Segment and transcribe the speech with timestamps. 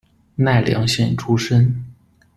[0.33, 1.85] 奈良县出身。